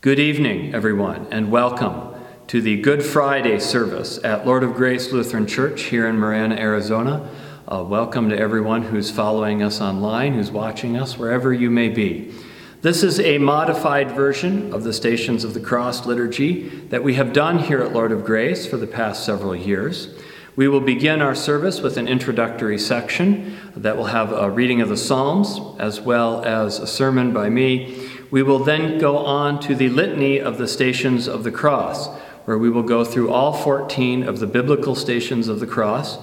Good 0.00 0.20
evening, 0.20 0.76
everyone, 0.76 1.26
and 1.32 1.50
welcome 1.50 2.14
to 2.46 2.62
the 2.62 2.80
Good 2.80 3.02
Friday 3.02 3.58
service 3.58 4.22
at 4.22 4.46
Lord 4.46 4.62
of 4.62 4.74
Grace 4.74 5.10
Lutheran 5.10 5.44
Church 5.44 5.82
here 5.82 6.06
in 6.06 6.16
Marana, 6.16 6.54
Arizona. 6.54 7.28
Uh, 7.66 7.82
welcome 7.82 8.30
to 8.30 8.38
everyone 8.38 8.82
who's 8.82 9.10
following 9.10 9.60
us 9.60 9.80
online, 9.80 10.34
who's 10.34 10.52
watching 10.52 10.96
us, 10.96 11.18
wherever 11.18 11.52
you 11.52 11.68
may 11.68 11.88
be. 11.88 12.32
This 12.80 13.02
is 13.02 13.18
a 13.18 13.38
modified 13.38 14.12
version 14.12 14.72
of 14.72 14.84
the 14.84 14.92
Stations 14.92 15.42
of 15.42 15.52
the 15.52 15.58
Cross 15.58 16.06
liturgy 16.06 16.68
that 16.90 17.02
we 17.02 17.14
have 17.14 17.32
done 17.32 17.58
here 17.58 17.82
at 17.82 17.92
Lord 17.92 18.12
of 18.12 18.24
Grace 18.24 18.68
for 18.68 18.76
the 18.76 18.86
past 18.86 19.26
several 19.26 19.56
years. 19.56 20.14
We 20.54 20.68
will 20.68 20.80
begin 20.80 21.20
our 21.20 21.34
service 21.34 21.80
with 21.80 21.96
an 21.96 22.06
introductory 22.06 22.78
section 22.78 23.58
that 23.74 23.96
will 23.96 24.04
have 24.06 24.32
a 24.32 24.48
reading 24.48 24.80
of 24.80 24.90
the 24.90 24.96
Psalms 24.96 25.58
as 25.80 26.00
well 26.00 26.44
as 26.44 26.78
a 26.78 26.86
sermon 26.86 27.32
by 27.32 27.50
me 27.50 28.07
we 28.30 28.42
will 28.42 28.58
then 28.58 28.98
go 28.98 29.18
on 29.18 29.58
to 29.60 29.74
the 29.74 29.88
litany 29.88 30.38
of 30.38 30.58
the 30.58 30.68
stations 30.68 31.26
of 31.26 31.44
the 31.44 31.50
cross, 31.50 32.08
where 32.44 32.58
we 32.58 32.68
will 32.68 32.82
go 32.82 33.04
through 33.04 33.30
all 33.30 33.52
14 33.52 34.22
of 34.22 34.38
the 34.38 34.46
biblical 34.46 34.94
stations 34.94 35.48
of 35.48 35.60
the 35.60 35.66
cross. 35.66 36.18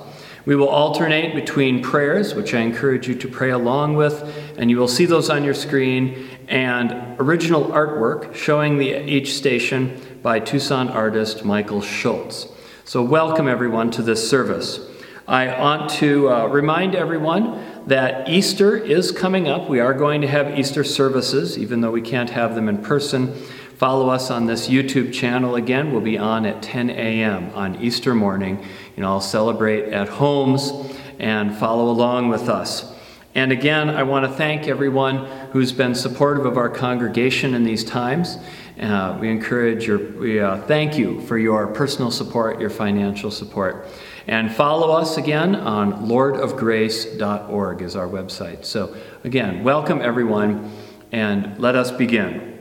We 0.45 0.55
will 0.55 0.69
alternate 0.69 1.33
between 1.33 1.81
prayers, 1.81 2.35
which 2.35 2.53
I 2.53 2.59
encourage 2.59 3.07
you 3.07 3.15
to 3.15 3.27
pray 3.27 3.49
along 3.49 3.95
with, 3.95 4.23
and 4.57 4.69
you 4.69 4.77
will 4.77 4.87
see 4.87 5.05
those 5.05 5.31
on 5.31 5.43
your 5.43 5.55
screen, 5.55 6.29
and 6.47 7.19
original 7.19 7.65
artwork 7.65 8.35
showing 8.35 8.77
the, 8.77 9.09
each 9.09 9.33
station 9.33 10.19
by 10.21 10.39
Tucson 10.39 10.89
artist 10.89 11.43
Michael 11.43 11.81
Schultz. 11.81 12.47
So, 12.83 13.01
welcome 13.01 13.47
everyone 13.47 13.89
to 13.91 14.03
this 14.03 14.29
service. 14.29 14.79
I 15.27 15.59
want 15.59 15.89
to 15.91 16.29
uh, 16.29 16.45
remind 16.45 16.93
everyone 16.93 17.74
that 17.87 18.27
Easter 18.27 18.75
is 18.75 19.11
coming 19.11 19.47
up. 19.47 19.69
We 19.69 19.79
are 19.79 19.93
going 19.93 20.21
to 20.21 20.27
have 20.27 20.57
Easter 20.57 20.83
services, 20.83 21.57
even 21.57 21.81
though 21.81 21.91
we 21.91 22.01
can't 22.01 22.31
have 22.31 22.55
them 22.55 22.67
in 22.67 22.79
person. 22.79 23.33
Follow 23.77 24.09
us 24.09 24.31
on 24.31 24.45
this 24.45 24.67
YouTube 24.69 25.13
channel 25.13 25.55
again. 25.55 25.91
We'll 25.91 26.01
be 26.01 26.17
on 26.17 26.45
at 26.45 26.63
10 26.63 26.89
a.m. 26.89 27.51
on 27.53 27.75
Easter 27.81 28.15
morning. 28.15 28.63
You 28.95 29.03
know, 29.03 29.09
I'll 29.09 29.21
celebrate 29.21 29.93
at 29.93 30.07
homes 30.07 30.71
and 31.19 31.55
follow 31.55 31.89
along 31.89 32.29
with 32.29 32.49
us. 32.49 32.93
And 33.35 33.51
again, 33.51 33.89
I 33.89 34.03
want 34.03 34.25
to 34.25 34.31
thank 34.31 34.67
everyone 34.67 35.25
who's 35.51 35.73
been 35.73 35.93
supportive 35.93 36.45
of 36.45 36.57
our 36.57 36.69
congregation 36.69 37.53
in 37.53 37.65
these 37.65 37.83
times. 37.83 38.37
Uh, 38.79 39.17
we 39.19 39.29
encourage 39.29 39.85
your, 39.85 39.97
we 39.97 40.39
uh, 40.39 40.61
thank 40.63 40.97
you 40.97 41.19
for 41.21 41.37
your 41.37 41.67
personal 41.67 42.11
support, 42.11 42.61
your 42.61 42.69
financial 42.69 43.29
support. 43.29 43.87
And 44.27 44.53
follow 44.53 44.91
us 44.91 45.17
again 45.17 45.55
on 45.55 46.07
lordofgrace.org 46.07 47.81
is 47.81 47.95
our 47.95 48.07
website. 48.07 48.65
So, 48.65 48.95
again, 49.23 49.63
welcome 49.63 50.01
everyone, 50.01 50.71
and 51.11 51.59
let 51.59 51.75
us 51.75 51.91
begin. 51.91 52.59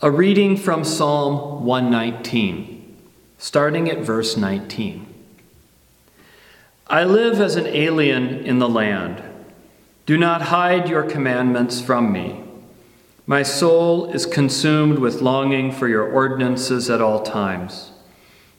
A 0.00 0.10
reading 0.10 0.56
from 0.56 0.84
Psalm 0.84 1.64
119, 1.64 2.96
starting 3.38 3.90
at 3.90 3.98
verse 3.98 4.36
19. 4.36 5.12
I 6.86 7.02
live 7.02 7.40
as 7.40 7.56
an 7.56 7.66
alien 7.66 8.28
in 8.28 8.60
the 8.60 8.68
land. 8.68 9.22
Do 10.04 10.16
not 10.16 10.42
hide 10.42 10.88
your 10.88 11.02
commandments 11.02 11.80
from 11.80 12.12
me. 12.12 12.44
My 13.26 13.42
soul 13.42 14.08
is 14.12 14.24
consumed 14.24 15.00
with 15.00 15.20
longing 15.20 15.72
for 15.72 15.88
your 15.88 16.04
ordinances 16.08 16.88
at 16.88 17.00
all 17.00 17.22
times. 17.22 17.90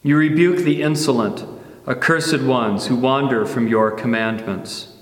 You 0.04 0.18
rebuke 0.18 0.60
the 0.60 0.82
insolent, 0.82 1.46
accursed 1.88 2.42
ones 2.42 2.88
who 2.88 2.96
wander 2.96 3.46
from 3.46 3.68
your 3.68 3.92
commandments. 3.92 4.94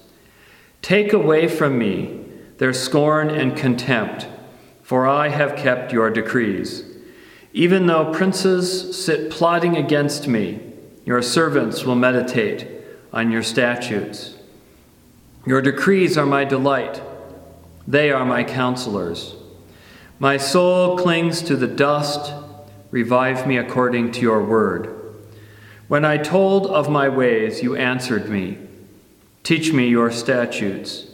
Take 0.81 1.13
away 1.13 1.47
from 1.47 1.77
me 1.77 2.23
their 2.57 2.73
scorn 2.73 3.29
and 3.29 3.57
contempt, 3.57 4.27
for 4.81 5.07
I 5.07 5.29
have 5.29 5.55
kept 5.55 5.91
your 5.91 6.09
decrees. 6.09 6.85
Even 7.53 7.87
though 7.87 8.13
princes 8.13 9.03
sit 9.03 9.31
plotting 9.31 9.77
against 9.77 10.27
me, 10.27 10.59
your 11.05 11.21
servants 11.21 11.83
will 11.83 11.95
meditate 11.95 12.67
on 13.11 13.31
your 13.31 13.43
statutes. 13.43 14.35
Your 15.45 15.61
decrees 15.61 16.17
are 16.17 16.25
my 16.25 16.43
delight, 16.43 17.01
they 17.87 18.11
are 18.11 18.25
my 18.25 18.43
counselors. 18.43 19.35
My 20.17 20.37
soul 20.37 20.97
clings 20.97 21.41
to 21.43 21.55
the 21.55 21.67
dust 21.67 22.31
Revive 22.95 23.45
me 23.45 23.57
according 23.57 24.13
to 24.13 24.21
your 24.21 24.41
word. 24.41 24.87
When 25.89 26.05
I 26.05 26.15
told 26.15 26.65
of 26.67 26.89
my 26.89 27.09
ways, 27.09 27.61
you 27.61 27.75
answered 27.75 28.29
me. 28.29 28.57
Teach 29.43 29.73
me 29.73 29.89
your 29.89 30.09
statutes. 30.09 31.05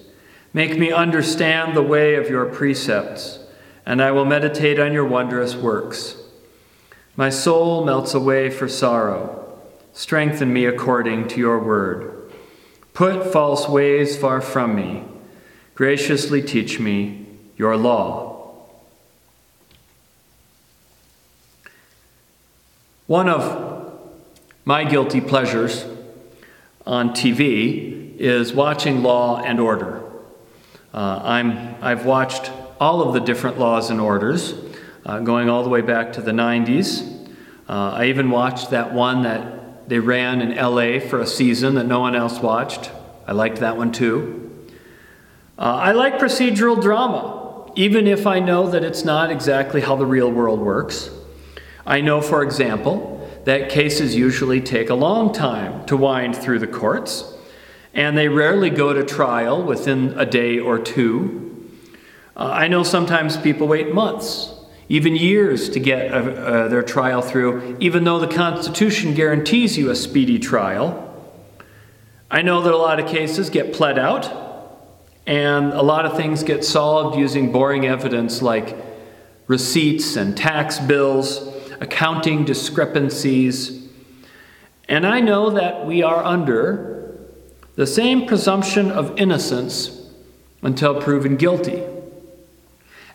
Make 0.53 0.77
me 0.77 0.91
understand 0.91 1.75
the 1.75 1.81
way 1.81 2.13
of 2.13 2.29
your 2.29 2.45
precepts, 2.45 3.39
and 3.83 3.99
I 3.99 4.11
will 4.11 4.25
meditate 4.25 4.79
on 4.79 4.93
your 4.93 5.05
wondrous 5.05 5.55
works. 5.55 6.17
My 7.15 7.31
soul 7.31 7.83
melts 7.83 8.13
away 8.13 8.51
for 8.51 8.67
sorrow. 8.67 9.59
Strengthen 9.91 10.53
me 10.53 10.65
according 10.65 11.29
to 11.29 11.39
your 11.39 11.57
word. 11.57 12.31
Put 12.93 13.33
false 13.33 13.67
ways 13.67 14.15
far 14.15 14.39
from 14.39 14.75
me. 14.75 15.03
Graciously 15.73 16.43
teach 16.43 16.79
me 16.79 17.25
your 17.57 17.75
law. 17.75 18.30
One 23.11 23.27
of 23.27 23.99
my 24.63 24.85
guilty 24.85 25.19
pleasures 25.19 25.85
on 26.87 27.09
TV 27.09 28.15
is 28.15 28.53
watching 28.53 29.03
Law 29.03 29.41
and 29.41 29.59
Order. 29.59 30.01
Uh, 30.93 31.19
I'm, 31.21 31.75
I've 31.81 32.05
watched 32.05 32.49
all 32.79 33.01
of 33.05 33.13
the 33.13 33.19
different 33.19 33.59
laws 33.59 33.89
and 33.89 33.99
orders, 33.99 34.53
uh, 35.05 35.19
going 35.19 35.49
all 35.49 35.61
the 35.61 35.67
way 35.67 35.81
back 35.81 36.13
to 36.13 36.21
the 36.21 36.31
90s. 36.31 37.29
Uh, 37.67 37.95
I 37.95 38.05
even 38.05 38.29
watched 38.29 38.69
that 38.69 38.93
one 38.93 39.23
that 39.23 39.89
they 39.89 39.99
ran 39.99 40.41
in 40.41 40.55
LA 40.55 41.05
for 41.05 41.19
a 41.19 41.27
season 41.27 41.75
that 41.75 41.87
no 41.87 41.99
one 41.99 42.15
else 42.15 42.39
watched. 42.39 42.91
I 43.27 43.33
liked 43.33 43.57
that 43.57 43.75
one 43.75 43.91
too. 43.91 44.69
Uh, 45.57 45.63
I 45.63 45.91
like 45.91 46.17
procedural 46.17 46.81
drama, 46.81 47.73
even 47.75 48.07
if 48.07 48.25
I 48.25 48.39
know 48.39 48.69
that 48.69 48.85
it's 48.85 49.03
not 49.03 49.31
exactly 49.31 49.81
how 49.81 49.97
the 49.97 50.05
real 50.05 50.31
world 50.31 50.61
works. 50.61 51.09
I 51.85 52.01
know, 52.01 52.21
for 52.21 52.43
example, 52.43 53.17
that 53.45 53.69
cases 53.69 54.15
usually 54.15 54.61
take 54.61 54.89
a 54.89 54.95
long 54.95 55.33
time 55.33 55.85
to 55.87 55.97
wind 55.97 56.35
through 56.35 56.59
the 56.59 56.67
courts, 56.67 57.33
and 57.93 58.17
they 58.17 58.27
rarely 58.27 58.69
go 58.69 58.93
to 58.93 59.03
trial 59.03 59.63
within 59.63 60.17
a 60.17 60.25
day 60.25 60.59
or 60.59 60.77
two. 60.77 61.69
Uh, 62.35 62.49
I 62.51 62.67
know 62.67 62.83
sometimes 62.83 63.37
people 63.37 63.67
wait 63.67 63.93
months, 63.93 64.53
even 64.89 65.15
years, 65.15 65.69
to 65.69 65.79
get 65.79 66.11
uh, 66.11 66.67
their 66.67 66.83
trial 66.83 67.21
through, 67.21 67.77
even 67.79 68.03
though 68.03 68.19
the 68.19 68.27
Constitution 68.27 69.13
guarantees 69.13 69.77
you 69.77 69.89
a 69.89 69.95
speedy 69.95 70.37
trial. 70.37 71.07
I 72.29 72.41
know 72.41 72.61
that 72.61 72.73
a 72.73 72.77
lot 72.77 72.99
of 72.99 73.07
cases 73.07 73.49
get 73.49 73.73
pled 73.73 73.97
out, 73.97 74.31
and 75.25 75.73
a 75.73 75.81
lot 75.81 76.05
of 76.05 76.15
things 76.15 76.43
get 76.43 76.63
solved 76.63 77.17
using 77.17 77.51
boring 77.51 77.85
evidence 77.85 78.41
like 78.41 78.75
receipts 79.47 80.15
and 80.15 80.37
tax 80.37 80.79
bills 80.79 81.50
accounting 81.81 82.45
discrepancies. 82.45 83.89
And 84.87 85.05
I 85.05 85.19
know 85.19 85.49
that 85.49 85.85
we 85.85 86.03
are 86.03 86.23
under 86.23 87.17
the 87.75 87.87
same 87.87 88.27
presumption 88.27 88.91
of 88.91 89.19
innocence 89.19 90.09
until 90.61 91.01
proven 91.01 91.35
guilty. 91.35 91.83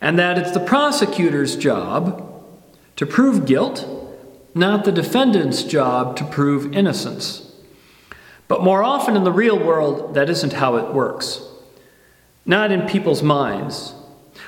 And 0.00 0.18
that 0.18 0.36
it's 0.36 0.50
the 0.50 0.60
prosecutor's 0.60 1.56
job 1.56 2.22
to 2.96 3.06
prove 3.06 3.46
guilt, 3.46 3.88
not 4.54 4.84
the 4.84 4.92
defendant's 4.92 5.62
job 5.62 6.16
to 6.16 6.24
prove 6.24 6.72
innocence. 6.74 7.52
But 8.48 8.64
more 8.64 8.82
often 8.82 9.16
in 9.16 9.24
the 9.24 9.32
real 9.32 9.58
world, 9.58 10.14
that 10.14 10.28
isn't 10.28 10.54
how 10.54 10.76
it 10.76 10.92
works. 10.92 11.40
Not 12.44 12.72
in 12.72 12.86
people's 12.86 13.22
minds. 13.22 13.94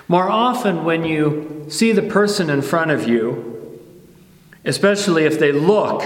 More 0.09 0.29
often, 0.29 0.85
when 0.85 1.05
you 1.05 1.67
see 1.69 1.93
the 1.93 2.03
person 2.03 2.51
in 2.51 2.63
front 2.63 2.91
of 2.91 3.09
you 3.09 3.48
especially 4.69 5.25
if 5.25 5.39
they 5.39 5.51
look 5.51 6.03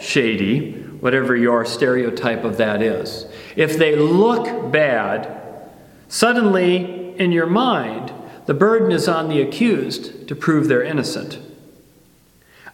shady, 0.00 0.70
whatever 1.00 1.34
your 1.34 1.64
stereotype 1.64 2.44
of 2.44 2.56
that 2.58 2.80
is. 2.80 3.26
If 3.56 3.76
they 3.76 3.96
look 3.96 4.70
bad, 4.70 5.68
suddenly 6.06 7.16
in 7.18 7.32
your 7.32 7.46
mind, 7.46 8.12
the 8.46 8.54
burden 8.54 8.92
is 8.92 9.08
on 9.08 9.28
the 9.28 9.42
accused 9.42 10.28
to 10.28 10.36
prove 10.36 10.68
they're 10.68 10.82
innocent. 10.82 11.40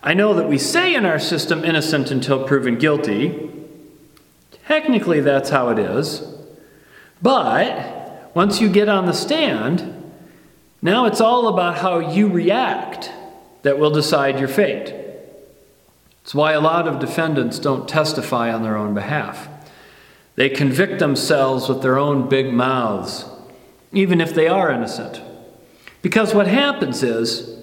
I 0.03 0.13
know 0.13 0.35
that 0.35 0.49
we 0.49 0.59
say 0.59 0.95
in 0.95 1.07
our 1.07 1.19
system 1.19 1.65
innocent 1.65 2.11
until 2.11 2.47
proven 2.47 2.79
guilty. 2.79 3.51
Technically, 4.67 5.21
that's 5.21 5.49
how 5.49 5.71
it 5.71 5.79
is. 5.79 6.23
But 7.23 8.31
once 8.35 8.61
you 8.61 8.69
get 8.69 8.91
on 8.91 9.07
the 9.07 9.13
stand, 9.15 10.13
now 10.83 11.07
it's 11.07 11.21
all 11.21 11.49
about 11.49 11.79
how 11.79 11.99
you 11.99 12.29
react 12.29 13.11
that 13.63 13.79
will 13.79 13.91
decide 13.91 14.39
your 14.39 14.49
fate. 14.49 15.00
It's 16.23 16.35
why 16.35 16.53
a 16.53 16.61
lot 16.61 16.87
of 16.87 16.99
defendants 16.99 17.59
don't 17.59 17.89
testify 17.89 18.53
on 18.53 18.63
their 18.63 18.77
own 18.77 18.95
behalf. 18.95 19.49
They 20.37 20.49
convict 20.49 20.99
themselves 20.99 21.69
with 21.69 21.83
their 21.83 21.99
own 21.99 22.29
big 22.29 22.53
mouths, 22.53 23.25
even 23.93 24.21
if 24.21 24.35
they 24.35 24.49
are 24.49 24.71
innocent. 24.71 25.21
Because 26.03 26.35
what 26.35 26.47
happens 26.47 27.03
is 27.03 27.57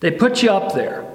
They 0.00 0.10
put 0.10 0.42
you 0.42 0.50
up 0.50 0.74
there. 0.74 1.08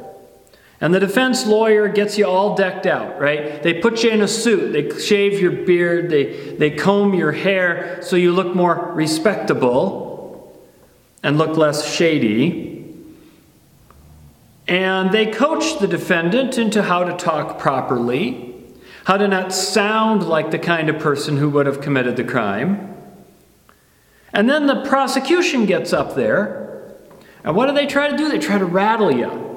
And 0.79 0.93
the 0.93 0.99
defense 0.99 1.45
lawyer 1.45 1.89
gets 1.89 2.17
you 2.17 2.25
all 2.25 2.55
decked 2.55 2.85
out, 2.85 3.19
right? 3.19 3.61
They 3.61 3.81
put 3.81 4.03
you 4.03 4.11
in 4.11 4.21
a 4.21 4.27
suit, 4.27 4.71
they 4.71 4.97
shave 4.97 5.41
your 5.41 5.51
beard, 5.51 6.09
they, 6.09 6.55
they 6.55 6.71
comb 6.71 7.13
your 7.13 7.33
hair 7.33 7.99
so 8.01 8.15
you 8.15 8.31
look 8.31 8.55
more 8.55 8.93
respectable 8.93 10.63
and 11.21 11.37
look 11.37 11.57
less 11.57 11.93
shady. 11.93 12.76
And 14.67 15.11
they 15.11 15.27
coach 15.27 15.79
the 15.79 15.87
defendant 15.87 16.57
into 16.57 16.83
how 16.83 17.03
to 17.03 17.15
talk 17.15 17.57
properly, 17.57 18.55
how 19.05 19.17
to 19.17 19.27
not 19.27 19.53
sound 19.53 20.27
like 20.27 20.51
the 20.51 20.59
kind 20.59 20.89
of 20.89 20.99
person 20.99 21.37
who 21.37 21.49
would 21.49 21.65
have 21.65 21.81
committed 21.81 22.17
the 22.17 22.23
crime. 22.23 22.95
And 24.33 24.49
then 24.49 24.67
the 24.67 24.83
prosecution 24.83 25.65
gets 25.65 25.93
up 25.93 26.15
there, 26.15 26.93
and 27.43 27.55
what 27.55 27.67
do 27.67 27.73
they 27.73 27.87
try 27.87 28.09
to 28.09 28.17
do? 28.17 28.27
They 28.29 28.39
try 28.39 28.57
to 28.57 28.65
rattle 28.65 29.11
you 29.11 29.47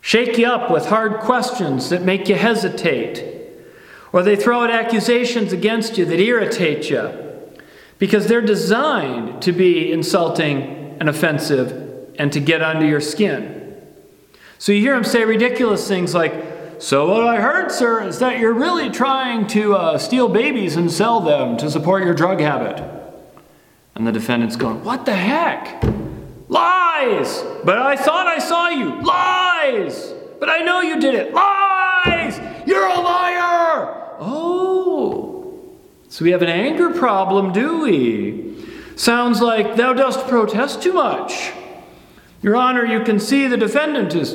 shake 0.00 0.38
you 0.38 0.46
up 0.46 0.70
with 0.70 0.86
hard 0.86 1.20
questions 1.20 1.90
that 1.90 2.02
make 2.02 2.28
you 2.28 2.34
hesitate, 2.34 3.24
or 4.12 4.22
they 4.22 4.36
throw 4.36 4.62
out 4.62 4.70
accusations 4.70 5.52
against 5.52 5.98
you 5.98 6.04
that 6.04 6.18
irritate 6.18 6.88
you 6.88 7.12
because 7.98 8.26
they're 8.26 8.40
designed 8.40 9.42
to 9.42 9.52
be 9.52 9.92
insulting 9.92 10.96
and 11.00 11.08
offensive 11.08 12.14
and 12.18 12.32
to 12.32 12.40
get 12.40 12.62
under 12.62 12.86
your 12.86 13.00
skin. 13.00 13.57
So 14.58 14.72
you 14.72 14.80
hear 14.80 14.96
him 14.96 15.04
say 15.04 15.24
ridiculous 15.24 15.86
things 15.86 16.14
like, 16.14 16.34
So, 16.80 17.08
what 17.08 17.26
I 17.26 17.40
heard, 17.40 17.70
sir, 17.70 18.02
is 18.02 18.18
that 18.18 18.38
you're 18.38 18.52
really 18.52 18.90
trying 18.90 19.46
to 19.48 19.74
uh, 19.74 19.98
steal 19.98 20.28
babies 20.28 20.74
and 20.74 20.90
sell 20.90 21.20
them 21.20 21.56
to 21.58 21.70
support 21.70 22.04
your 22.04 22.14
drug 22.14 22.40
habit. 22.40 22.82
And 23.94 24.06
the 24.06 24.12
defendant's 24.12 24.56
going, 24.56 24.82
What 24.82 25.06
the 25.06 25.14
heck? 25.14 25.82
Lies! 26.48 27.42
But 27.64 27.78
I 27.78 27.94
thought 27.96 28.26
I 28.26 28.38
saw 28.38 28.68
you. 28.68 29.00
Lies! 29.02 30.12
But 30.40 30.48
I 30.48 30.60
know 30.60 30.80
you 30.80 31.00
did 31.00 31.14
it. 31.14 31.32
Lies! 31.32 32.40
You're 32.66 32.86
a 32.86 33.00
liar! 33.00 34.16
Oh. 34.18 35.68
So 36.08 36.24
we 36.24 36.32
have 36.32 36.42
an 36.42 36.48
anger 36.48 36.90
problem, 36.90 37.52
do 37.52 37.82
we? 37.82 38.66
Sounds 38.96 39.40
like 39.40 39.76
thou 39.76 39.92
dost 39.92 40.26
protest 40.26 40.82
too 40.82 40.92
much. 40.92 41.52
Your 42.42 42.56
Honor, 42.56 42.84
you 42.84 43.02
can 43.04 43.18
see 43.18 43.46
the 43.46 43.56
defendant 43.56 44.14
is 44.14 44.34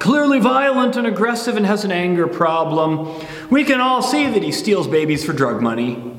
clearly 0.00 0.40
violent 0.40 0.96
and 0.96 1.06
aggressive 1.06 1.56
and 1.56 1.64
has 1.64 1.84
an 1.84 1.92
anger 1.92 2.26
problem. 2.26 3.24
We 3.50 3.62
can 3.62 3.80
all 3.80 4.02
see 4.02 4.28
that 4.28 4.42
he 4.42 4.50
steals 4.50 4.88
babies 4.88 5.24
for 5.24 5.32
drug 5.32 5.62
money. 5.62 6.16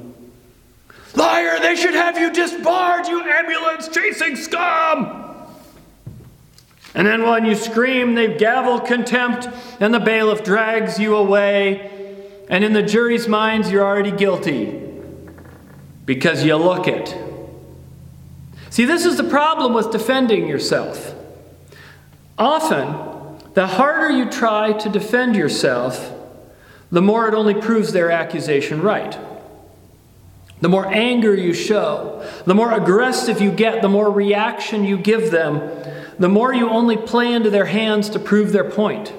Liar, 1.15 1.59
they 1.59 1.75
should 1.75 1.95
have 1.95 2.17
you 2.17 2.31
disbarred, 2.31 3.07
you 3.07 3.21
ambulance 3.21 3.89
chasing 3.89 4.37
scum! 4.37 5.17
And 6.93 7.07
then 7.07 7.23
when 7.23 7.45
you 7.45 7.55
scream, 7.55 8.15
they 8.15 8.37
gavel 8.37 8.79
contempt, 8.79 9.49
and 9.79 9.93
the 9.93 9.99
bailiff 9.99 10.43
drags 10.43 10.99
you 10.99 11.15
away. 11.15 11.89
And 12.49 12.63
in 12.63 12.73
the 12.73 12.83
jury's 12.83 13.27
minds, 13.27 13.71
you're 13.71 13.85
already 13.85 14.11
guilty 14.11 14.79
because 16.05 16.43
you 16.43 16.55
look 16.55 16.87
it. 16.87 17.15
See, 18.69 18.85
this 18.85 19.05
is 19.05 19.17
the 19.17 19.23
problem 19.23 19.73
with 19.73 19.91
defending 19.91 20.47
yourself. 20.47 21.15
Often, 22.37 23.10
the 23.53 23.67
harder 23.67 24.09
you 24.09 24.29
try 24.29 24.73
to 24.73 24.89
defend 24.89 25.35
yourself, 25.35 26.13
the 26.91 27.01
more 27.01 27.27
it 27.27 27.33
only 27.33 27.53
proves 27.53 27.91
their 27.91 28.11
accusation 28.11 28.81
right. 28.81 29.17
The 30.61 30.69
more 30.69 30.85
anger 30.85 31.33
you 31.33 31.53
show, 31.53 32.27
the 32.45 32.53
more 32.53 32.71
aggressive 32.71 33.41
you 33.41 33.51
get, 33.51 33.81
the 33.81 33.89
more 33.89 34.11
reaction 34.11 34.83
you 34.83 34.97
give 34.97 35.31
them, 35.31 35.59
the 36.19 36.29
more 36.29 36.53
you 36.53 36.69
only 36.69 36.97
play 36.97 37.33
into 37.33 37.49
their 37.49 37.65
hands 37.65 38.09
to 38.09 38.19
prove 38.19 38.51
their 38.51 38.69
point, 38.69 39.11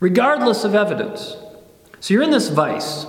regardless 0.00 0.64
of 0.64 0.74
evidence. 0.74 1.36
So 2.00 2.14
you're 2.14 2.22
in 2.22 2.30
this 2.30 2.48
vice, 2.48 3.06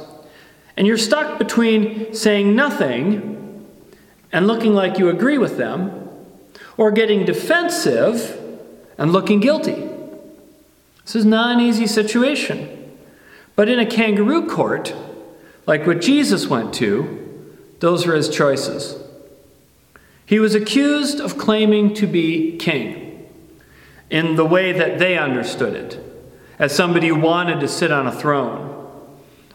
and 0.76 0.86
you're 0.86 0.98
stuck 0.98 1.40
between 1.40 2.14
saying 2.14 2.56
nothing 2.56 3.66
and 4.32 4.46
looking 4.46 4.74
like 4.74 4.98
you 4.98 5.10
agree 5.10 5.38
with 5.38 5.58
them, 5.58 6.10
or 6.76 6.92
getting 6.92 7.24
defensive 7.24 8.38
and 8.98 9.14
looking 9.14 9.40
guilty. 9.40 9.90
This 11.06 11.16
is 11.16 11.26
not 11.26 11.56
an 11.56 11.60
easy 11.60 11.88
situation. 11.88 12.98
But 13.56 13.70
in 13.70 13.80
a 13.80 13.86
kangaroo 13.86 14.48
court, 14.50 14.96
like 15.66 15.86
what 15.86 16.02
Jesus 16.02 16.48
went 16.48 16.74
to, 16.76 17.20
those 17.80 18.08
were 18.08 18.16
his 18.16 18.30
choices. 18.30 18.98
He 20.26 20.40
was 20.40 20.56
accused 20.56 21.20
of 21.20 21.38
claiming 21.38 21.94
to 21.96 22.08
be 22.08 22.58
king 22.58 23.30
in 24.10 24.36
the 24.36 24.46
way 24.46 24.72
that 24.72 25.00
they 25.00 25.18
understood 25.18 25.76
it, 25.76 26.00
as 26.60 26.76
somebody 26.76 27.10
who 27.10 27.16
wanted 27.16 27.60
to 27.60 27.68
sit 27.68 27.92
on 27.92 28.08
a 28.08 28.12
throne, 28.12 28.70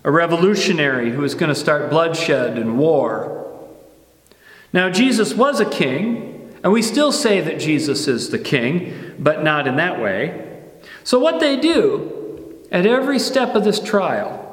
a 0.04 0.10
revolutionary 0.10 1.10
who 1.10 1.22
was 1.22 1.34
going 1.34 1.48
to 1.48 1.54
start 1.54 1.90
bloodshed 1.90 2.58
and 2.58 2.78
war. 2.78 3.68
Now, 4.72 4.90
Jesus 4.90 5.34
was 5.34 5.60
a 5.60 5.68
king, 5.68 6.54
and 6.62 6.72
we 6.72 6.82
still 6.82 7.12
say 7.12 7.40
that 7.40 7.58
Jesus 7.58 8.06
is 8.06 8.30
the 8.30 8.38
king, 8.38 9.14
but 9.18 9.42
not 9.42 9.66
in 9.66 9.76
that 9.76 10.00
way. 10.00 10.47
So, 11.08 11.18
what 11.18 11.40
they 11.40 11.58
do 11.58 12.66
at 12.70 12.84
every 12.84 13.18
step 13.18 13.54
of 13.54 13.64
this 13.64 13.80
trial 13.80 14.44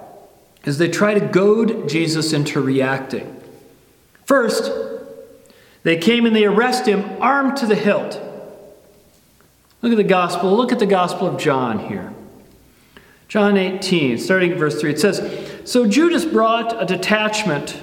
is 0.64 0.78
they 0.78 0.88
try 0.88 1.14
to 1.14 1.20
goad 1.20 1.90
Jesus 1.90 2.32
into 2.32 2.62
reacting. 2.62 3.42
First, 4.24 4.72
they 5.84 5.98
came 5.98 6.26
and 6.26 6.34
they 6.34 6.46
arrest 6.46 6.86
him 6.86 7.22
armed 7.22 7.58
to 7.58 7.66
the 7.66 7.76
hilt. 7.76 8.22
Look 9.82 9.92
at 9.92 9.98
the 9.98 10.04
gospel. 10.06 10.56
Look 10.56 10.72
at 10.72 10.80
the 10.80 10.86
gospel 10.86 11.28
of 11.28 11.38
John 11.38 11.90
here. 11.90 12.14
John 13.28 13.58
18, 13.58 14.18
starting 14.18 14.54
at 14.54 14.58
verse 14.58 14.80
3, 14.80 14.92
it 14.92 15.00
says 15.02 15.52
So 15.66 15.86
Judas 15.86 16.24
brought 16.24 16.82
a 16.82 16.86
detachment 16.86 17.82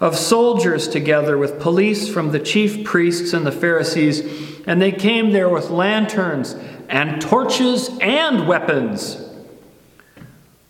of 0.00 0.16
soldiers 0.16 0.88
together 0.88 1.36
with 1.36 1.60
police 1.60 2.08
from 2.08 2.32
the 2.32 2.40
chief 2.40 2.82
priests 2.82 3.34
and 3.34 3.46
the 3.46 3.52
Pharisees, 3.52 4.62
and 4.66 4.80
they 4.80 4.92
came 4.92 5.32
there 5.32 5.50
with 5.50 5.68
lanterns 5.68 6.56
and 6.88 7.20
torches 7.20 7.90
and 8.00 8.46
weapons. 8.46 9.22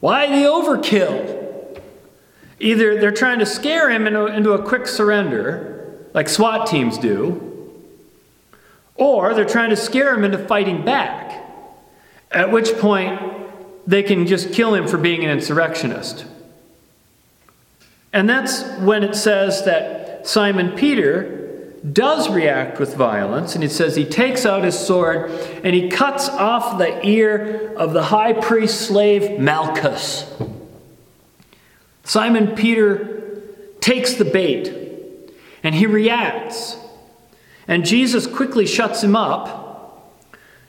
Why 0.00 0.26
the 0.26 0.46
overkill? 0.48 1.80
Either 2.58 2.98
they're 2.98 3.10
trying 3.10 3.38
to 3.38 3.46
scare 3.46 3.90
him 3.90 4.06
into, 4.06 4.26
into 4.26 4.52
a 4.52 4.62
quick 4.62 4.86
surrender 4.86 6.06
like 6.14 6.28
SWAT 6.28 6.66
teams 6.66 6.96
do, 6.96 7.42
or 8.94 9.34
they're 9.34 9.44
trying 9.44 9.70
to 9.70 9.76
scare 9.76 10.14
him 10.14 10.24
into 10.24 10.38
fighting 10.38 10.82
back, 10.84 11.44
at 12.30 12.50
which 12.50 12.72
point 12.78 13.20
they 13.86 14.02
can 14.02 14.26
just 14.26 14.52
kill 14.52 14.74
him 14.74 14.86
for 14.88 14.96
being 14.96 15.24
an 15.24 15.30
insurrectionist. 15.30 16.24
And 18.12 18.28
that's 18.28 18.62
when 18.78 19.02
it 19.02 19.14
says 19.14 19.64
that 19.66 20.26
Simon 20.26 20.72
Peter 20.72 21.35
does 21.92 22.28
react 22.28 22.80
with 22.80 22.94
violence, 22.94 23.54
and 23.54 23.62
it 23.62 23.70
says 23.70 23.94
he 23.94 24.04
takes 24.04 24.44
out 24.44 24.64
his 24.64 24.78
sword 24.78 25.30
and 25.62 25.74
he 25.74 25.88
cuts 25.88 26.28
off 26.28 26.78
the 26.78 27.06
ear 27.06 27.74
of 27.76 27.92
the 27.92 28.04
high 28.04 28.32
priest 28.32 28.82
slave 28.82 29.38
Malchus. 29.38 30.32
Simon 32.04 32.54
Peter 32.54 33.40
takes 33.80 34.14
the 34.14 34.24
bait 34.24 34.72
and 35.62 35.74
he 35.74 35.86
reacts. 35.86 36.76
And 37.68 37.84
Jesus 37.84 38.26
quickly 38.26 38.64
shuts 38.64 39.02
him 39.02 39.16
up, 39.16 40.14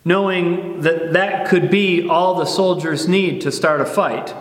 knowing 0.03 0.81
that 0.81 1.13
that 1.13 1.47
could 1.47 1.69
be 1.69 2.07
all 2.09 2.35
the 2.35 2.45
soldiers 2.45 3.07
need 3.07 3.41
to 3.41 3.51
start 3.51 3.81
a 3.81 3.85
fight 3.85 4.33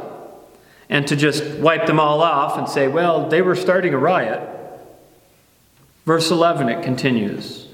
and 0.89 1.07
to 1.07 1.17
just 1.17 1.45
wipe 1.59 1.87
them 1.87 2.01
all 2.01 2.23
off 2.23 2.57
and 2.57 2.69
say, 2.69 2.89
well, 2.89 3.29
they 3.29 3.43
were 3.43 3.57
starting 3.57 3.93
a 3.93 3.99
riot. 3.99 4.56
Verse 6.07 6.31
11, 6.31 6.69
it 6.69 6.83
continues 6.83 7.67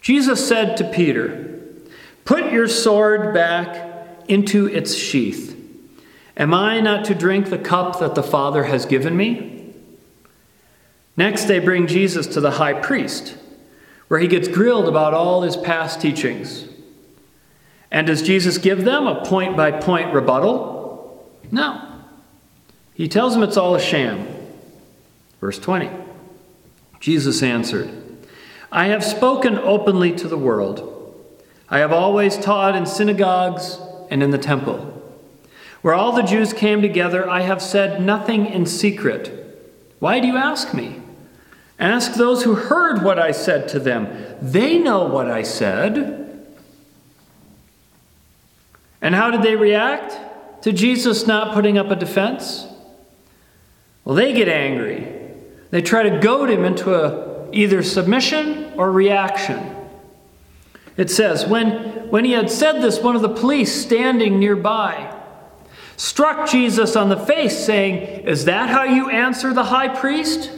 Jesus 0.00 0.46
said 0.46 0.76
to 0.76 0.84
Peter, 0.84 1.60
Put 2.24 2.52
your 2.52 2.68
sword 2.68 3.34
back 3.34 4.24
into 4.28 4.66
its 4.66 4.94
sheath. 4.94 5.56
Am 6.36 6.54
I 6.54 6.80
not 6.80 7.04
to 7.06 7.14
drink 7.14 7.50
the 7.50 7.58
cup 7.58 7.98
that 7.98 8.14
the 8.14 8.22
Father 8.22 8.64
has 8.64 8.86
given 8.86 9.16
me? 9.16 9.74
Next, 11.16 11.44
they 11.44 11.58
bring 11.58 11.88
Jesus 11.88 12.28
to 12.28 12.40
the 12.40 12.52
high 12.52 12.74
priest, 12.74 13.36
where 14.06 14.20
he 14.20 14.28
gets 14.28 14.46
grilled 14.46 14.88
about 14.88 15.14
all 15.14 15.42
his 15.42 15.56
past 15.56 16.00
teachings. 16.00 16.66
And 17.90 18.06
does 18.06 18.22
Jesus 18.22 18.56
give 18.56 18.84
them 18.84 19.08
a 19.08 19.24
point 19.24 19.56
by 19.56 19.72
point 19.72 20.14
rebuttal? 20.14 21.28
No. 21.50 21.82
He 22.94 23.08
tells 23.08 23.34
them 23.34 23.42
it's 23.42 23.56
all 23.56 23.74
a 23.74 23.80
sham. 23.80 24.28
Verse 25.40 25.58
20 25.58 25.90
Jesus 27.00 27.42
answered, 27.42 27.90
I 28.70 28.86
have 28.86 29.04
spoken 29.04 29.58
openly 29.58 30.12
to 30.16 30.28
the 30.28 30.38
world. 30.38 30.94
I 31.68 31.78
have 31.78 31.92
always 31.92 32.36
taught 32.36 32.76
in 32.76 32.86
synagogues 32.86 33.78
and 34.10 34.22
in 34.22 34.30
the 34.30 34.38
temple. 34.38 34.94
Where 35.82 35.94
all 35.94 36.12
the 36.12 36.22
Jews 36.22 36.52
came 36.52 36.82
together, 36.82 37.28
I 37.28 37.42
have 37.42 37.62
said 37.62 38.02
nothing 38.02 38.46
in 38.46 38.66
secret. 38.66 39.34
Why 40.00 40.20
do 40.20 40.26
you 40.26 40.36
ask 40.36 40.74
me? 40.74 41.00
Ask 41.78 42.14
those 42.14 42.42
who 42.42 42.54
heard 42.54 43.04
what 43.04 43.18
I 43.18 43.30
said 43.30 43.68
to 43.68 43.78
them. 43.78 44.08
They 44.42 44.78
know 44.78 45.04
what 45.04 45.30
I 45.30 45.42
said. 45.42 46.46
And 49.00 49.14
how 49.14 49.30
did 49.30 49.42
they 49.42 49.54
react 49.54 50.62
to 50.64 50.72
Jesus 50.72 51.26
not 51.26 51.54
putting 51.54 51.78
up 51.78 51.90
a 51.90 51.96
defense? 51.96 52.66
Well, 54.04 54.16
they 54.16 54.32
get 54.32 54.48
angry. 54.48 55.17
They 55.70 55.82
try 55.82 56.02
to 56.02 56.18
goad 56.20 56.50
him 56.50 56.64
into 56.64 56.94
a, 56.94 57.50
either 57.52 57.82
submission 57.82 58.72
or 58.76 58.90
reaction. 58.90 59.74
It 60.96 61.10
says, 61.10 61.46
when, 61.46 62.10
when 62.10 62.24
he 62.24 62.32
had 62.32 62.50
said 62.50 62.80
this, 62.80 63.00
one 63.00 63.14
of 63.14 63.22
the 63.22 63.28
police 63.28 63.72
standing 63.72 64.38
nearby 64.38 65.14
struck 65.96 66.48
Jesus 66.48 66.96
on 66.96 67.08
the 67.08 67.16
face, 67.16 67.64
saying, 67.64 68.26
Is 68.26 68.46
that 68.46 68.70
how 68.70 68.84
you 68.84 69.10
answer 69.10 69.52
the 69.52 69.64
high 69.64 69.88
priest? 69.88 70.50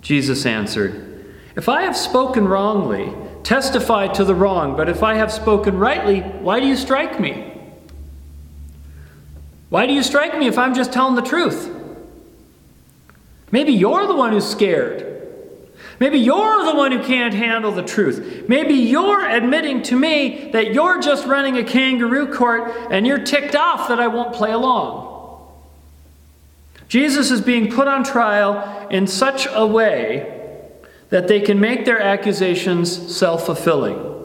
Jesus 0.00 0.46
answered, 0.46 1.34
If 1.54 1.68
I 1.68 1.82
have 1.82 1.96
spoken 1.96 2.48
wrongly, 2.48 3.12
testify 3.44 4.08
to 4.08 4.24
the 4.24 4.34
wrong, 4.34 4.76
but 4.76 4.88
if 4.88 5.02
I 5.02 5.14
have 5.14 5.32
spoken 5.32 5.78
rightly, 5.78 6.20
why 6.20 6.60
do 6.60 6.66
you 6.66 6.76
strike 6.76 7.20
me? 7.20 7.48
Why 9.68 9.86
do 9.86 9.92
you 9.92 10.02
strike 10.02 10.36
me 10.38 10.46
if 10.46 10.58
I'm 10.58 10.74
just 10.74 10.92
telling 10.92 11.14
the 11.14 11.22
truth? 11.22 11.81
Maybe 13.52 13.72
you're 13.72 14.06
the 14.06 14.16
one 14.16 14.32
who's 14.32 14.48
scared. 14.48 15.10
Maybe 16.00 16.18
you're 16.18 16.64
the 16.64 16.74
one 16.74 16.90
who 16.90 17.04
can't 17.04 17.34
handle 17.34 17.70
the 17.70 17.84
truth. 17.84 18.48
Maybe 18.48 18.74
you're 18.74 19.24
admitting 19.24 19.82
to 19.84 19.96
me 19.96 20.50
that 20.52 20.74
you're 20.74 21.00
just 21.00 21.26
running 21.26 21.58
a 21.58 21.62
kangaroo 21.62 22.34
court 22.34 22.72
and 22.90 23.06
you're 23.06 23.22
ticked 23.22 23.54
off 23.54 23.86
that 23.88 24.00
I 24.00 24.08
won't 24.08 24.34
play 24.34 24.50
along. 24.50 25.10
Jesus 26.88 27.30
is 27.30 27.40
being 27.40 27.70
put 27.70 27.88
on 27.88 28.02
trial 28.04 28.88
in 28.88 29.06
such 29.06 29.46
a 29.50 29.66
way 29.66 30.40
that 31.10 31.28
they 31.28 31.40
can 31.40 31.60
make 31.60 31.84
their 31.84 32.00
accusations 32.00 33.14
self 33.14 33.46
fulfilling. 33.46 34.24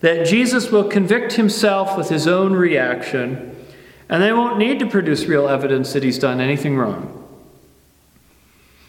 That 0.00 0.26
Jesus 0.26 0.70
will 0.70 0.84
convict 0.84 1.34
himself 1.34 1.96
with 1.96 2.08
his 2.08 2.26
own 2.26 2.52
reaction, 2.52 3.56
and 4.08 4.22
they 4.22 4.32
won't 4.32 4.58
need 4.58 4.80
to 4.80 4.86
produce 4.86 5.26
real 5.26 5.48
evidence 5.48 5.92
that 5.92 6.02
he's 6.02 6.18
done 6.18 6.40
anything 6.40 6.76
wrong. 6.76 7.19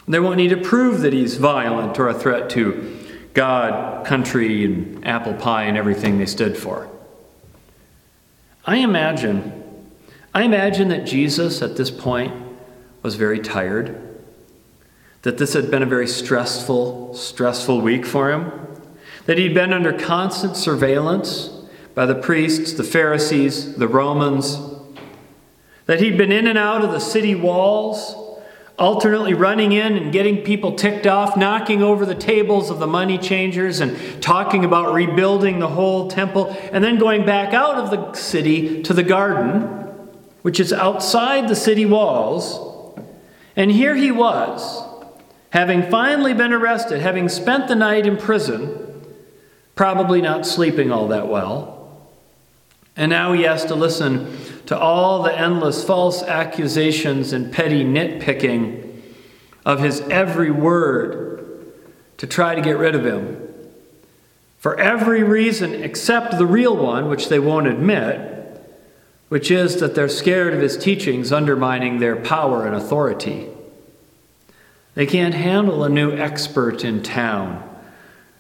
They 0.08 0.20
won't 0.20 0.38
need 0.38 0.50
to 0.50 0.58
prove 0.58 1.02
that 1.02 1.14
he's 1.14 1.38
violent 1.38 2.00
or 2.00 2.10
a 2.10 2.14
threat 2.14 2.50
to 2.52 3.00
God, 3.34 4.06
country, 4.06 4.66
and 4.66 5.06
apple 5.08 5.34
pie 5.34 5.64
and 5.64 5.78
everything 5.78 6.18
they 6.18 6.26
stood 6.26 6.58
for. 6.58 6.90
I 8.66 8.78
imagine, 8.78 9.90
I 10.34 10.44
imagine 10.44 10.90
that 10.90 11.06
Jesus 11.06 11.62
at 11.62 11.78
this 11.78 11.90
point 11.90 12.34
was 13.02 13.16
very 13.16 13.40
tired, 13.40 14.20
that 15.22 15.38
this 15.38 15.54
had 15.54 15.72
been 15.72 15.84
a 15.84 15.88
very 15.88 16.08
stressful, 16.08 17.16
stressful 17.16 17.82
week 17.82 18.06
for 18.06 18.32
him, 18.32 18.52
that 19.26 19.38
he'd 19.38 19.54
been 19.54 19.74
under 19.74 19.94
constant 19.94 20.58
surveillance 20.58 21.50
by 21.96 22.06
the 22.06 22.16
priests, 22.16 22.74
the 22.74 22.84
Pharisees, 22.84 23.76
the 23.76 23.88
Romans, 23.88 24.58
that 25.86 26.00
he'd 26.00 26.18
been 26.18 26.32
in 26.32 26.48
and 26.48 26.58
out 26.58 26.84
of 26.84 26.92
the 26.92 27.00
city 27.00 27.36
walls 27.36 28.16
alternately 28.80 29.34
running 29.34 29.72
in 29.72 29.98
and 29.98 30.12
getting 30.12 30.38
people 30.38 30.74
ticked 30.76 31.06
off, 31.06 31.38
knocking 31.38 31.84
over 31.84 32.06
the 32.06 32.16
tables 32.16 32.70
of 32.70 32.80
the 32.80 32.88
money 32.88 33.18
changers 33.18 33.80
and 33.80 34.22
talking 34.22 34.66
about 34.66 34.94
rebuilding 34.94 35.60
the 35.60 35.68
whole 35.68 36.10
temple, 36.10 36.56
and 36.72 36.84
then 36.84 36.98
going 36.98 37.26
back 37.26 37.54
out 37.54 37.76
of 37.76 37.92
the 37.92 38.14
city 38.14 38.82
to 38.84 38.94
the 38.94 39.04
garden, 39.04 39.62
which 40.42 40.60
is 40.60 40.74
outside 40.74 41.48
the 41.48 41.56
city 41.56 41.86
walls. 41.86 43.06
And 43.56 43.72
here 43.72 43.96
he 43.96 44.12
was, 44.12 44.84
having 45.52 45.90
finally 45.92 46.34
been 46.34 46.54
arrested, 46.54 47.02
having 47.02 47.30
spent 47.30 47.68
the 47.68 47.76
night 47.76 48.08
in 48.08 48.18
prison, 48.18 49.04
probably 49.76 50.22
not 50.22 50.46
sleeping 50.46 50.92
all 50.92 51.10
that 51.10 51.28
well. 51.28 52.02
And 52.96 53.10
now 53.10 53.34
he 53.34 53.44
has 53.44 53.66
to 53.66 53.76
listen 53.76 54.38
to 54.72 54.80
all 54.80 55.22
the 55.22 55.38
endless 55.38 55.84
false 55.84 56.24
accusations 56.24 57.34
and 57.34 57.52
petty 57.52 57.84
nitpicking 57.84 59.02
of 59.66 59.82
his 59.82 60.00
every 60.10 60.50
word 60.50 61.74
to 62.16 62.26
try 62.26 62.56
to 62.56 62.62
get 62.62 62.78
rid 62.78 62.96
of 62.96 63.06
him. 63.06 63.50
For 64.60 64.80
every 64.80 65.24
reason 65.24 65.74
except 65.84 66.38
the 66.38 66.46
real 66.46 66.74
one, 66.74 67.10
which 67.10 67.28
they 67.28 67.38
won't 67.38 67.68
admit, 67.68 68.66
which 69.28 69.52
is 69.52 69.82
that 69.82 69.94
they're 69.94 70.08
scared 70.08 70.54
of 70.54 70.62
his 70.62 70.78
teachings 70.78 71.34
undermining 71.34 72.00
their 72.00 72.16
power 72.16 72.66
and 72.66 72.74
authority. 72.74 73.50
They 74.96 75.06
can't 75.06 75.36
handle 75.36 75.84
a 75.84 75.90
new 75.90 76.16
expert 76.16 76.86
in 76.86 77.04
town, 77.04 77.62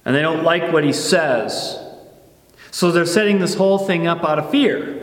and 0.05 0.15
they 0.15 0.21
don't 0.21 0.45
like 0.45 0.71
what 0.71 0.85
he 0.85 0.93
says. 0.93 1.77
So 2.71 2.89
they're 2.89 3.05
setting 3.05 3.39
this 3.39 3.55
whole 3.55 3.79
thing 3.79 4.07
up 4.07 4.23
out 4.23 4.39
of 4.39 4.49
fear. 4.49 5.00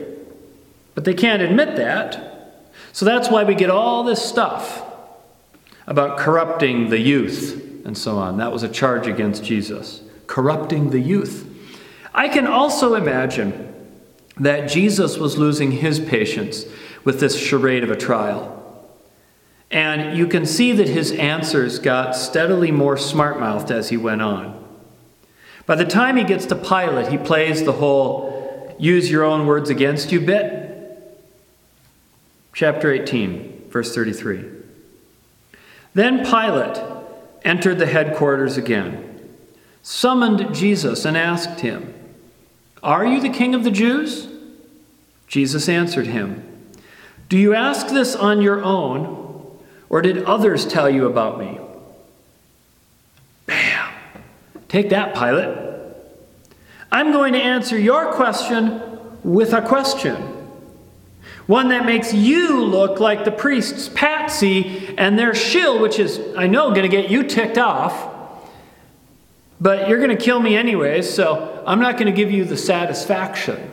But 0.98 1.04
they 1.04 1.14
can't 1.14 1.40
admit 1.40 1.76
that. 1.76 2.64
So 2.90 3.04
that's 3.04 3.30
why 3.30 3.44
we 3.44 3.54
get 3.54 3.70
all 3.70 4.02
this 4.02 4.20
stuff 4.20 4.82
about 5.86 6.18
corrupting 6.18 6.90
the 6.90 6.98
youth 6.98 7.84
and 7.84 7.96
so 7.96 8.18
on. 8.18 8.38
That 8.38 8.50
was 8.50 8.64
a 8.64 8.68
charge 8.68 9.06
against 9.06 9.44
Jesus. 9.44 10.02
Corrupting 10.26 10.90
the 10.90 10.98
youth. 10.98 11.48
I 12.12 12.28
can 12.28 12.48
also 12.48 12.94
imagine 12.94 13.72
that 14.40 14.68
Jesus 14.68 15.18
was 15.18 15.38
losing 15.38 15.70
his 15.70 16.00
patience 16.00 16.64
with 17.04 17.20
this 17.20 17.38
charade 17.38 17.84
of 17.84 17.92
a 17.92 17.96
trial. 17.96 18.90
And 19.70 20.18
you 20.18 20.26
can 20.26 20.44
see 20.44 20.72
that 20.72 20.88
his 20.88 21.12
answers 21.12 21.78
got 21.78 22.16
steadily 22.16 22.72
more 22.72 22.96
smart 22.96 23.38
mouthed 23.38 23.70
as 23.70 23.90
he 23.90 23.96
went 23.96 24.20
on. 24.20 24.64
By 25.64 25.76
the 25.76 25.84
time 25.84 26.16
he 26.16 26.24
gets 26.24 26.46
to 26.46 26.56
Pilate, 26.56 27.06
he 27.06 27.18
plays 27.18 27.62
the 27.62 27.74
whole 27.74 28.74
use 28.80 29.08
your 29.08 29.22
own 29.22 29.46
words 29.46 29.70
against 29.70 30.10
you 30.10 30.20
bit 30.20 30.57
chapter 32.58 32.90
18, 32.90 33.68
verse 33.68 33.94
33. 33.94 34.44
Then 35.94 36.24
Pilate 36.24 36.82
entered 37.44 37.78
the 37.78 37.86
headquarters 37.86 38.56
again, 38.56 39.30
summoned 39.80 40.52
Jesus, 40.52 41.04
and 41.04 41.16
asked 41.16 41.60
him, 41.60 41.94
Are 42.82 43.06
you 43.06 43.20
the 43.20 43.28
king 43.28 43.54
of 43.54 43.62
the 43.62 43.70
Jews? 43.70 44.26
Jesus 45.28 45.68
answered 45.68 46.08
him, 46.08 46.42
Do 47.28 47.38
you 47.38 47.54
ask 47.54 47.90
this 47.90 48.16
on 48.16 48.42
your 48.42 48.60
own, 48.64 49.56
or 49.88 50.02
did 50.02 50.24
others 50.24 50.66
tell 50.66 50.90
you 50.90 51.06
about 51.06 51.38
me? 51.38 51.60
Bam! 53.46 53.92
Take 54.66 54.90
that, 54.90 55.14
Pilate. 55.14 55.56
I'm 56.90 57.12
going 57.12 57.34
to 57.34 57.40
answer 57.40 57.78
your 57.78 58.12
question 58.14 58.82
with 59.22 59.52
a 59.52 59.62
question. 59.62 60.37
One 61.48 61.70
that 61.70 61.86
makes 61.86 62.12
you 62.12 62.62
look 62.62 63.00
like 63.00 63.24
the 63.24 63.30
priest's 63.30 63.88
patsy 63.88 64.94
and 64.98 65.18
their 65.18 65.34
shill, 65.34 65.80
which 65.80 65.98
is, 65.98 66.20
I 66.36 66.46
know, 66.46 66.68
going 66.72 66.82
to 66.82 66.94
get 66.94 67.10
you 67.10 67.22
ticked 67.22 67.56
off. 67.56 68.14
But 69.58 69.88
you're 69.88 69.96
going 69.96 70.14
to 70.14 70.22
kill 70.22 70.40
me 70.40 70.58
anyways, 70.58 71.08
so 71.08 71.64
I'm 71.66 71.80
not 71.80 71.94
going 71.94 72.04
to 72.04 72.12
give 72.12 72.30
you 72.30 72.44
the 72.44 72.58
satisfaction 72.58 73.72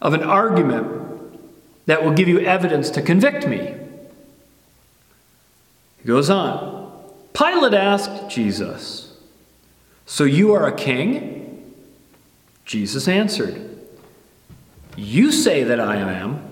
of 0.00 0.14
an 0.14 0.22
argument 0.22 1.40
that 1.86 2.04
will 2.04 2.12
give 2.12 2.28
you 2.28 2.38
evidence 2.38 2.90
to 2.90 3.02
convict 3.02 3.44
me. 3.48 3.74
He 6.00 6.06
goes 6.06 6.30
on. 6.30 6.92
Pilate 7.32 7.74
asked 7.74 8.30
Jesus, 8.30 9.18
So 10.06 10.22
you 10.22 10.54
are 10.54 10.68
a 10.68 10.76
king? 10.76 11.74
Jesus 12.64 13.08
answered, 13.08 13.80
You 14.96 15.32
say 15.32 15.64
that 15.64 15.80
I 15.80 15.96
am. 15.96 16.47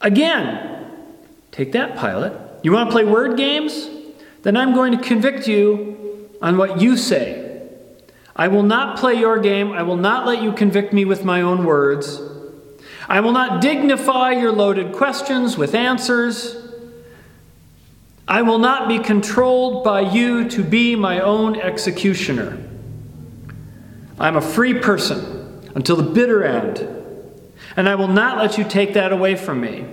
Again, 0.00 0.86
take 1.50 1.72
that, 1.72 1.98
Pilate. 1.98 2.32
You 2.62 2.72
want 2.72 2.88
to 2.88 2.92
play 2.92 3.04
word 3.04 3.36
games? 3.36 3.88
Then 4.42 4.56
I'm 4.56 4.74
going 4.74 4.96
to 4.96 5.02
convict 5.02 5.48
you 5.48 6.30
on 6.40 6.56
what 6.56 6.80
you 6.80 6.96
say. 6.96 7.68
I 8.36 8.48
will 8.48 8.62
not 8.62 8.98
play 8.98 9.14
your 9.14 9.38
game. 9.38 9.72
I 9.72 9.82
will 9.82 9.96
not 9.96 10.26
let 10.26 10.42
you 10.42 10.52
convict 10.52 10.92
me 10.92 11.04
with 11.04 11.24
my 11.24 11.42
own 11.42 11.64
words. 11.64 12.20
I 13.08 13.20
will 13.20 13.32
not 13.32 13.60
dignify 13.60 14.32
your 14.32 14.52
loaded 14.52 14.92
questions 14.92 15.56
with 15.56 15.74
answers. 15.74 16.56
I 18.28 18.42
will 18.42 18.58
not 18.58 18.86
be 18.86 18.98
controlled 18.98 19.82
by 19.82 20.02
you 20.02 20.48
to 20.50 20.62
be 20.62 20.94
my 20.94 21.20
own 21.20 21.58
executioner. 21.58 22.58
I'm 24.20 24.36
a 24.36 24.42
free 24.42 24.74
person 24.74 25.70
until 25.74 25.96
the 25.96 26.02
bitter 26.02 26.44
end 26.44 26.97
and 27.78 27.88
I 27.88 27.94
will 27.94 28.08
not 28.08 28.38
let 28.38 28.58
you 28.58 28.64
take 28.64 28.94
that 28.94 29.12
away 29.12 29.36
from 29.36 29.60
me. 29.60 29.86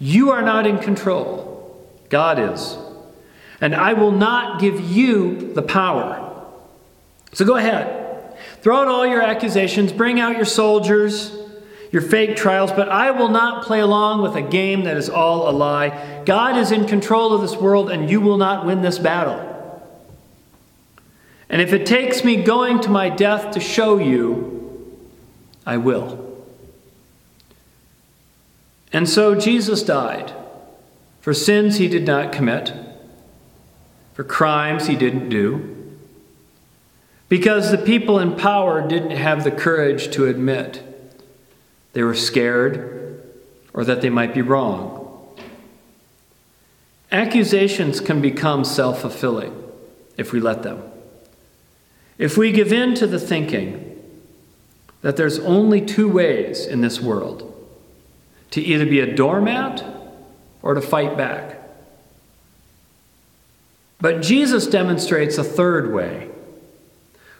You 0.00 0.30
are 0.30 0.40
not 0.40 0.66
in 0.66 0.78
control, 0.78 1.86
God 2.08 2.38
is. 2.38 2.78
And 3.60 3.74
I 3.74 3.92
will 3.92 4.10
not 4.10 4.58
give 4.58 4.80
you 4.80 5.52
the 5.52 5.60
power. 5.60 6.46
So 7.34 7.44
go 7.44 7.56
ahead. 7.56 8.38
Throw 8.62 8.78
out 8.78 8.88
all 8.88 9.06
your 9.06 9.20
accusations, 9.20 9.92
bring 9.92 10.18
out 10.18 10.36
your 10.36 10.46
soldiers, 10.46 11.36
your 11.92 12.00
fake 12.00 12.36
trials, 12.36 12.72
but 12.72 12.88
I 12.88 13.10
will 13.10 13.28
not 13.28 13.66
play 13.66 13.80
along 13.80 14.22
with 14.22 14.34
a 14.34 14.42
game 14.42 14.84
that 14.84 14.96
is 14.96 15.10
all 15.10 15.50
a 15.50 15.52
lie. 15.52 16.22
God 16.24 16.56
is 16.56 16.72
in 16.72 16.86
control 16.86 17.34
of 17.34 17.42
this 17.42 17.54
world, 17.54 17.90
and 17.90 18.08
you 18.08 18.22
will 18.22 18.38
not 18.38 18.64
win 18.64 18.80
this 18.80 18.98
battle. 18.98 19.44
And 21.50 21.60
if 21.60 21.74
it 21.74 21.84
takes 21.84 22.24
me 22.24 22.42
going 22.42 22.80
to 22.80 22.88
my 22.88 23.10
death 23.10 23.52
to 23.52 23.60
show 23.60 23.98
you, 23.98 24.98
I 25.66 25.76
will. 25.76 26.27
And 28.92 29.08
so 29.08 29.34
Jesus 29.34 29.82
died 29.82 30.32
for 31.20 31.34
sins 31.34 31.76
he 31.76 31.88
did 31.88 32.06
not 32.06 32.32
commit, 32.32 32.72
for 34.14 34.24
crimes 34.24 34.86
he 34.86 34.96
didn't 34.96 35.28
do, 35.28 35.74
because 37.28 37.70
the 37.70 37.78
people 37.78 38.18
in 38.18 38.34
power 38.34 38.86
didn't 38.86 39.10
have 39.10 39.44
the 39.44 39.50
courage 39.50 40.10
to 40.12 40.26
admit 40.26 40.82
they 41.92 42.02
were 42.02 42.14
scared 42.14 43.22
or 43.74 43.84
that 43.84 44.00
they 44.00 44.08
might 44.08 44.32
be 44.32 44.40
wrong. 44.40 45.36
Accusations 47.12 48.00
can 48.00 48.20
become 48.20 48.64
self 48.64 49.00
fulfilling 49.00 49.62
if 50.16 50.32
we 50.32 50.40
let 50.40 50.62
them. 50.62 50.82
If 52.16 52.36
we 52.36 52.52
give 52.52 52.72
in 52.72 52.94
to 52.96 53.06
the 53.06 53.20
thinking 53.20 53.84
that 55.02 55.16
there's 55.16 55.38
only 55.40 55.80
two 55.80 56.08
ways 56.08 56.66
in 56.66 56.80
this 56.80 57.00
world 57.00 57.54
to 58.50 58.60
either 58.60 58.86
be 58.86 59.00
a 59.00 59.14
doormat 59.14 59.84
or 60.62 60.74
to 60.74 60.80
fight 60.80 61.16
back. 61.16 61.56
But 64.00 64.22
Jesus 64.22 64.66
demonstrates 64.66 65.38
a 65.38 65.44
third 65.44 65.92
way, 65.92 66.28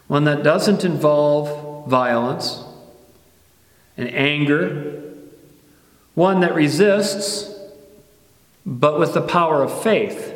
one 0.07 0.25
that 0.25 0.43
doesn't 0.43 0.85
involve 0.85 1.89
violence 1.89 2.65
and 3.97 4.13
anger, 4.13 5.03
one 6.15 6.41
that 6.41 6.55
resists, 6.55 7.55
but 8.67 8.99
with 8.99 9.15
the 9.15 9.23
power 9.23 9.63
of 9.63 9.83
faith. 9.83 10.35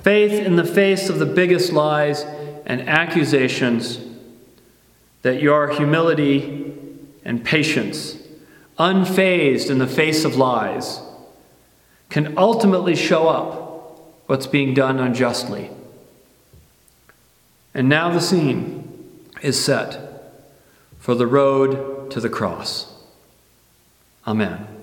Faith 0.00 0.32
in 0.32 0.56
the 0.56 0.64
face 0.64 1.08
of 1.08 1.18
the 1.18 1.26
biggest 1.26 1.72
lies 1.72 2.22
and 2.64 2.88
accusations 2.88 3.98
that 5.22 5.42
your 5.42 5.68
humility 5.68 6.72
and 7.24 7.44
patience, 7.44 8.15
unfazed 8.78 9.70
in 9.70 9.78
the 9.78 9.86
face 9.86 10.24
of 10.24 10.36
lies, 10.36 11.00
can 12.10 12.36
ultimately 12.36 12.94
show 12.94 13.28
up 13.28 14.00
what's 14.26 14.46
being 14.46 14.74
done 14.74 14.98
unjustly. 14.98 15.70
And 17.74 17.88
now 17.88 18.12
the 18.12 18.20
scene 18.20 19.22
is 19.42 19.62
set 19.62 20.00
for 20.98 21.14
the 21.14 21.26
road 21.26 22.10
to 22.10 22.20
the 22.20 22.30
cross. 22.30 22.92
Amen. 24.26 24.75